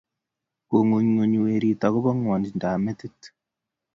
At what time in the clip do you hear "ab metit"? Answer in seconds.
2.69-3.19